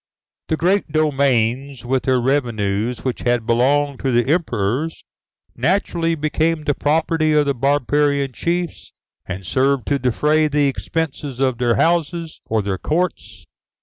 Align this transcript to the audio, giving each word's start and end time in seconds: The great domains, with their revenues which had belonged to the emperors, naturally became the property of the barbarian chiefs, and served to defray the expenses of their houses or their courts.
The 0.47 0.57
great 0.57 0.91
domains, 0.91 1.85
with 1.85 2.05
their 2.05 2.19
revenues 2.19 3.03
which 3.05 3.19
had 3.19 3.45
belonged 3.45 3.99
to 3.99 4.09
the 4.09 4.33
emperors, 4.33 5.05
naturally 5.55 6.15
became 6.15 6.63
the 6.63 6.73
property 6.73 7.33
of 7.33 7.45
the 7.45 7.53
barbarian 7.53 8.33
chiefs, 8.33 8.93
and 9.27 9.45
served 9.45 9.85
to 9.89 9.99
defray 9.99 10.47
the 10.47 10.65
expenses 10.67 11.39
of 11.39 11.59
their 11.59 11.75
houses 11.75 12.41
or 12.45 12.63
their 12.63 12.79
courts. 12.79 13.45